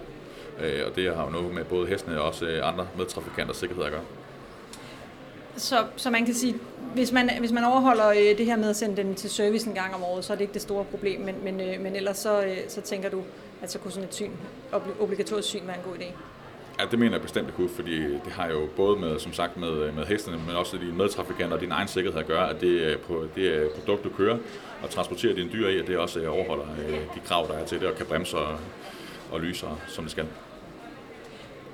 Øh, 0.61 0.81
og 0.87 0.95
det 0.95 1.15
har 1.15 1.25
jo 1.25 1.29
noget 1.29 1.53
med 1.53 1.63
både 1.63 1.87
hestene 1.87 2.21
og 2.21 2.27
også 2.27 2.45
øh, 2.45 2.67
andre 2.67 2.87
medtrafikanters 2.97 3.57
sikkerhed 3.57 3.83
at 3.83 3.91
gøre. 3.91 4.01
Så, 5.57 5.85
så 5.95 6.09
man 6.09 6.25
kan 6.25 6.33
sige, 6.33 6.55
hvis 6.93 7.11
man, 7.11 7.29
hvis 7.39 7.51
man 7.51 7.63
overholder 7.63 8.09
øh, 8.09 8.37
det 8.37 8.45
her 8.45 8.55
med 8.55 8.69
at 8.69 8.75
sende 8.75 8.97
den 8.97 9.15
til 9.15 9.29
service 9.29 9.67
en 9.67 9.75
gang 9.75 9.95
om 9.95 10.03
året, 10.03 10.25
så 10.25 10.33
er 10.33 10.37
det 10.37 10.41
ikke 10.41 10.53
det 10.53 10.61
store 10.61 10.85
problem, 10.85 11.21
men, 11.21 11.35
men, 11.43 11.61
øh, 11.61 11.81
men 11.81 11.95
ellers 11.95 12.17
så, 12.17 12.41
øh, 12.41 12.57
så 12.67 12.81
tænker 12.81 13.09
du, 13.09 13.23
at 13.61 13.71
så 13.71 13.79
kunne 13.79 13.91
sådan 13.91 14.07
et 14.07 14.15
syn, 14.15 14.31
obligatorisk 14.99 15.47
syn 15.49 15.67
være 15.67 15.77
en 15.77 15.83
god 15.83 15.95
idé? 15.95 16.05
Ja, 16.79 16.85
det 16.91 16.99
mener 16.99 17.11
jeg 17.11 17.21
bestemt, 17.21 17.47
det 17.47 17.55
kunne, 17.55 17.69
fordi 17.69 18.03
det 18.03 18.31
har 18.31 18.47
jo 18.47 18.67
både 18.75 18.99
med, 18.99 19.19
som 19.19 19.33
sagt, 19.33 19.57
med, 19.57 19.91
med 19.91 20.05
hestene, 20.05 20.37
men 20.47 20.55
også 20.55 20.77
de 20.77 20.85
medtrafikanter 20.85 21.55
og 21.55 21.61
din 21.61 21.71
egen 21.71 21.87
sikkerhed 21.87 22.19
at 22.19 22.27
gøre, 22.27 22.49
at 22.49 22.61
det, 22.61 22.99
på, 22.99 23.25
det 23.35 23.69
produkt, 23.69 24.03
du 24.03 24.09
kører 24.09 24.37
og 24.83 24.89
transporterer 24.89 25.35
dine 25.35 25.49
dyr 25.51 25.67
i, 25.67 25.79
at 25.79 25.87
det 25.87 25.97
også 25.97 26.27
overholder 26.27 26.65
de 27.15 27.19
krav, 27.25 27.47
der 27.47 27.53
er 27.53 27.65
til 27.65 27.79
det, 27.79 27.87
og 27.87 27.95
kan 27.95 28.05
bremse 28.05 28.37
og, 28.37 28.57
og 29.31 29.41
lyse, 29.41 29.65
som 29.87 30.03
det 30.03 30.11
skal. 30.11 30.25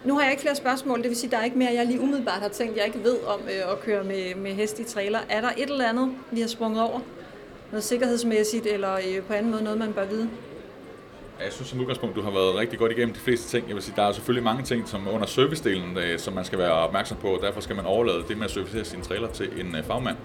Nu 0.03 0.15
har 0.15 0.21
jeg 0.21 0.31
ikke 0.31 0.41
flere 0.41 0.55
spørgsmål, 0.55 1.01
det 1.01 1.09
vil 1.09 1.17
sige, 1.17 1.27
at 1.27 1.31
der 1.31 1.37
er 1.37 1.43
ikke 1.43 1.57
mere, 1.57 1.73
jeg 1.73 1.85
lige 1.85 2.01
umiddelbart 2.01 2.41
har 2.41 2.49
tænkt, 2.49 2.77
jeg 2.77 2.85
ikke 2.85 3.03
ved 3.03 3.17
om 3.23 3.39
øh, 3.41 3.71
at 3.71 3.79
køre 3.79 4.03
med, 4.03 4.35
med 4.35 4.51
hest 4.51 4.79
i 4.79 4.83
trailer. 4.83 5.19
Er 5.29 5.41
der 5.41 5.49
et 5.57 5.69
eller 5.69 5.89
andet, 5.89 6.11
vi 6.31 6.41
har 6.41 6.47
sprunget 6.47 6.81
over? 6.81 6.99
Noget 7.71 7.83
sikkerhedsmæssigt, 7.83 8.65
eller 8.65 8.93
øh, 8.93 9.23
på 9.23 9.33
anden 9.33 9.51
måde 9.51 9.63
noget, 9.63 9.79
man 9.79 9.93
bør 9.93 10.05
vide? 10.05 10.29
Jeg 11.45 11.53
synes 11.53 11.69
som 11.69 11.79
udgangspunkt, 11.79 12.15
du 12.15 12.21
har 12.21 12.31
været 12.31 12.55
rigtig 12.55 12.79
godt 12.79 12.91
igennem 12.91 13.13
de 13.13 13.19
fleste 13.19 13.49
ting. 13.49 13.67
Jeg 13.67 13.75
vil 13.75 13.83
sige, 13.83 13.95
der 13.95 14.03
er 14.03 14.11
selvfølgelig 14.11 14.43
mange 14.43 14.63
ting 14.63 14.87
som 14.87 15.07
under 15.11 15.27
servicedelen, 15.27 15.97
øh, 15.97 16.19
som 16.19 16.33
man 16.33 16.45
skal 16.45 16.59
være 16.59 16.71
opmærksom 16.71 17.17
på. 17.17 17.39
Derfor 17.41 17.61
skal 17.61 17.75
man 17.75 17.85
overlade 17.85 18.23
det 18.27 18.37
med 18.37 18.45
at 18.45 18.51
servicere 18.51 18.85
sin 18.85 19.01
trailer 19.01 19.27
til 19.27 19.49
en 19.59 19.75
øh, 19.75 19.83
fagmand. 19.83 20.17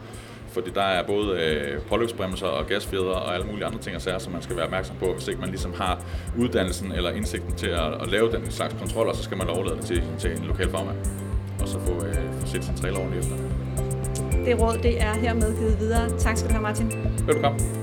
Fordi 0.49 0.71
der 0.71 0.83
er 0.83 1.07
både 1.07 1.41
øh, 1.41 1.81
påløbsbremser 1.81 2.47
og 2.47 2.67
gasfjeder 2.67 3.11
og 3.11 3.35
alle 3.35 3.47
mulige 3.47 3.65
andre 3.65 3.79
ting 3.79 3.97
og 3.97 4.03
sager, 4.03 4.19
som 4.19 4.33
man 4.33 4.43
skal 4.43 4.57
være 4.57 4.65
opmærksom 4.65 4.97
på. 4.97 5.13
Hvis 5.13 5.29
ikke 5.29 5.41
man 5.41 5.51
ligesom 5.51 5.75
har 5.75 6.01
uddannelsen 6.39 6.93
eller 6.93 7.11
indsigten 7.11 7.55
til 7.55 7.67
at, 7.67 8.03
at 8.03 8.09
lave 8.09 8.33
den 8.33 8.51
slags 8.51 8.75
kontroller, 8.79 9.13
så 9.13 9.23
skal 9.23 9.37
man 9.37 9.49
overlade 9.49 9.77
det 9.77 9.85
til, 9.85 10.05
til 10.19 10.31
en 10.31 10.45
lokal 10.45 10.71
fagmand. 10.71 10.97
Og 11.61 11.69
så 11.69 11.79
få, 11.81 12.07
øh, 12.07 12.15
få 12.41 12.47
set 12.47 12.65
sin 12.65 12.77
trailer 12.77 12.99
ordentligt 12.99 13.25
efter. 13.25 13.37
Det 14.45 14.61
råd, 14.61 14.79
det 14.83 15.03
er 15.03 15.15
hermed 15.15 15.59
givet 15.59 15.81
videre. 15.81 16.19
Tak 16.19 16.37
skal 16.37 16.49
du 16.49 16.53
have, 16.53 16.63
Martin. 16.63 16.93
Velkommen. 17.27 17.82